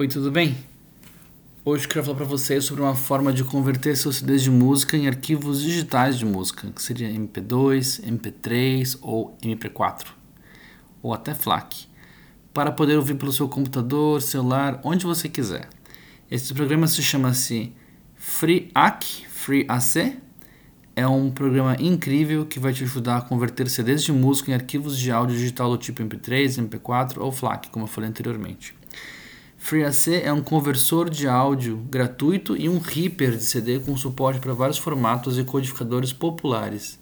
Oi, 0.00 0.06
tudo 0.06 0.30
bem? 0.30 0.56
Hoje 1.64 1.82
eu 1.82 1.88
quero 1.88 2.04
falar 2.04 2.18
para 2.18 2.24
vocês 2.24 2.64
sobre 2.64 2.84
uma 2.84 2.94
forma 2.94 3.32
de 3.32 3.42
converter 3.42 3.96
seus 3.96 4.18
CDs 4.18 4.44
de 4.44 4.48
música 4.48 4.96
em 4.96 5.08
arquivos 5.08 5.60
digitais 5.60 6.16
de 6.16 6.24
música, 6.24 6.70
que 6.70 6.80
seria 6.80 7.08
MP2, 7.08 8.04
MP3 8.04 8.96
ou 9.02 9.36
MP4, 9.42 10.06
ou 11.02 11.12
até 11.12 11.34
FLAC, 11.34 11.88
para 12.54 12.70
poder 12.70 12.94
ouvir 12.94 13.16
pelo 13.16 13.32
seu 13.32 13.48
computador, 13.48 14.22
celular, 14.22 14.80
onde 14.84 15.04
você 15.04 15.28
quiser. 15.28 15.68
Esse 16.30 16.54
programa 16.54 16.86
se 16.86 17.02
chama-se 17.02 17.72
FreeAC, 18.14 19.26
FreeAC. 19.26 20.16
É 20.94 21.08
um 21.08 21.28
programa 21.28 21.76
incrível 21.80 22.46
que 22.46 22.60
vai 22.60 22.72
te 22.72 22.84
ajudar 22.84 23.16
a 23.16 23.22
converter 23.22 23.68
CDs 23.68 24.04
de 24.04 24.12
música 24.12 24.52
em 24.52 24.54
arquivos 24.54 24.96
de 24.96 25.10
áudio 25.10 25.36
digital 25.36 25.68
do 25.70 25.76
tipo 25.76 26.00
MP3, 26.04 26.68
MP4 26.68 27.18
ou 27.18 27.32
FLAC, 27.32 27.68
como 27.70 27.82
eu 27.82 27.88
falei 27.88 28.08
anteriormente. 28.08 28.77
FreeAC 29.68 30.22
é 30.24 30.32
um 30.32 30.40
conversor 30.40 31.10
de 31.10 31.28
áudio 31.28 31.76
gratuito 31.90 32.56
e 32.56 32.70
um 32.70 32.78
Reaper 32.78 33.32
de 33.32 33.44
CD 33.44 33.78
com 33.78 33.94
suporte 33.98 34.40
para 34.40 34.54
vários 34.54 34.78
formatos 34.78 35.38
e 35.38 35.44
codificadores 35.44 36.10
populares. 36.10 36.98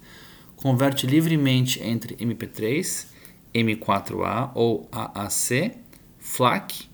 Converte 0.56 1.06
livremente 1.06 1.80
entre 1.80 2.16
MP3, 2.16 3.06
M4A 3.54 4.50
ou 4.52 4.88
AAC, 4.90 5.76
FLAC, 6.18 6.90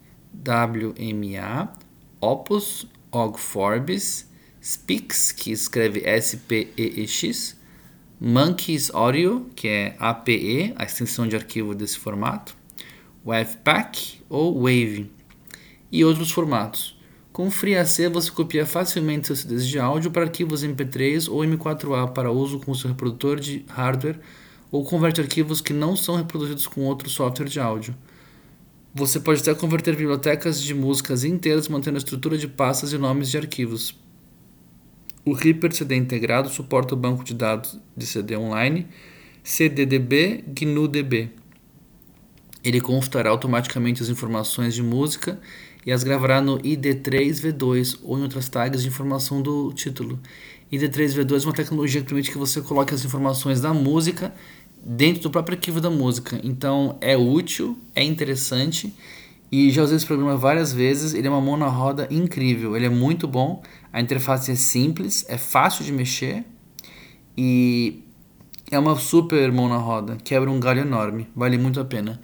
WMA, 0.47 1.73
Opus, 2.21 2.87
OGG-Forbes, 3.11 4.29
Spix, 4.63 5.33
que 5.33 5.53
escreve 5.53 6.03
S-P-E-E-X, 6.05 7.59
Monkeys 8.21 8.91
Audio, 8.91 9.51
que 9.57 9.69
é 9.69 9.97
APE, 9.99 10.75
a 10.77 10.85
extensão 10.85 11.27
de 11.27 11.35
arquivo 11.35 11.75
desse 11.75 11.99
formato, 11.99 12.55
Wavpack 13.25 14.21
ou 14.29 14.55
Wave 14.65 15.11
e 15.93 16.05
outros 16.05 16.33
formatos. 16.33 16.99
Com 17.33 17.51
FreeAC 17.51 18.09
você 18.09 18.31
copia 18.31 18.67
facilmente 18.67 19.27
seus 19.27 19.41
CDs 19.41 19.67
de 19.67 19.79
áudio 19.79 20.11
para 20.11 20.25
arquivos 20.25 20.65
MP3 20.65 21.31
ou 21.31 21.41
M4A 21.41 22.13
para 22.13 22.33
uso 22.33 22.59
com 22.59 22.75
seu 22.75 22.89
reprodutor 22.89 23.39
de 23.39 23.65
hardware 23.69 24.19
ou 24.71 24.83
converte 24.85 25.21
arquivos 25.21 25.61
que 25.61 25.73
não 25.73 25.95
são 25.95 26.17
reproduzidos 26.17 26.67
com 26.67 26.81
outro 26.83 27.09
software 27.09 27.49
de 27.49 27.61
áudio. 27.61 27.95
Você 28.95 29.21
pode 29.21 29.41
até 29.41 29.55
converter 29.55 29.97
bibliotecas 29.97 30.63
de 30.63 30.75
músicas 30.75 31.25
inteiras 31.25 31.69
mantendo 31.69 31.97
a 31.97 31.99
estrutura 31.99 32.37
de 32.37 32.49
pastas 32.49 32.93
e 32.93 32.99
nomes 32.99 33.31
de 33.31 33.39
arquivos. 33.39 33.99
O 35.25 35.33
Reaper 35.33 35.73
CD 35.73 35.97
integrado 35.97 36.49
suporta 36.49 36.95
o 36.95 36.97
banco 36.97 37.23
de 37.23 37.33
dados 37.33 37.79
de 37.97 38.07
CD 38.07 38.37
online 38.37 38.89
CDDB 39.43 40.45
GNU-DB. 40.49 41.31
Ele 42.65 42.81
consultará 42.81 43.31
automaticamente 43.31 44.03
as 44.03 44.09
informações 44.09 44.75
de 44.75 44.83
música 44.83 45.41
e 45.85 45.93
as 45.93 46.05
gravará 46.05 46.41
no 46.41 46.59
ID3V2 46.59 47.99
ou 48.03 48.19
em 48.19 48.23
outras 48.23 48.49
tags 48.49 48.83
de 48.83 48.89
informação 48.89 49.43
do 49.43 49.73
título. 49.73 50.19
ID3V2 50.73 51.43
é 51.43 51.47
uma 51.47 51.53
tecnologia 51.53 52.01
que 52.01 52.07
permite 52.07 52.31
que 52.31 52.39
você 52.39 52.61
coloque 52.63 52.95
as 52.95 53.05
informações 53.05 53.61
da 53.61 53.75
música 53.75 54.33
dentro 54.85 55.23
do 55.23 55.31
próprio 55.31 55.57
arquivo 55.57 55.81
da 55.81 55.91
música. 55.91 56.41
Então 56.43 56.97
é 57.01 57.17
útil, 57.17 57.77
é 57.95 58.03
interessante 58.03 58.93
e 59.51 59.71
já 59.71 59.83
usei 59.83 59.97
esse 59.97 60.07
programa 60.07 60.37
várias 60.37 60.73
vezes. 60.73 61.13
Ele 61.13 61.27
é 61.27 61.31
uma 61.31 61.41
mão 61.41 61.57
na 61.57 61.69
roda 61.69 62.09
incrível, 62.11 62.75
ele 62.77 62.87
é 62.87 62.91
muito 62.91 63.29
bom. 63.29 63.63
A 63.93 64.01
interface 64.01 64.51
é 64.51 64.55
simples, 64.55 65.27
é 65.29 65.37
fácil 65.37 65.85
de 65.85 65.93
mexer 65.93 66.45
e 67.37 68.03
é 68.71 68.79
uma 68.79 68.97
super 68.97 69.53
mão 69.53 69.69
na 69.69 69.77
roda. 69.77 70.17
Quebra 70.25 70.51
um 70.51 70.59
galho 70.59 70.81
enorme, 70.81 71.29
vale 71.37 71.59
muito 71.59 71.79
a 71.79 71.85
pena. 71.85 72.21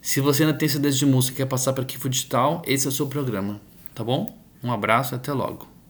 Se 0.00 0.20
você 0.20 0.44
ainda 0.44 0.56
tem 0.56 0.68
CDs 0.68 0.96
de 0.96 1.04
música 1.04 1.34
e 1.34 1.36
quer 1.38 1.46
passar 1.46 1.72
para 1.72 1.82
arquivo 1.82 2.08
digital, 2.08 2.62
esse 2.66 2.86
é 2.86 2.88
o 2.88 2.92
seu 2.92 3.06
programa, 3.06 3.60
tá 3.94 4.04
bom? 4.04 4.38
Um 4.62 4.72
abraço 4.72 5.14
e 5.14 5.16
até 5.16 5.32
logo. 5.32 5.77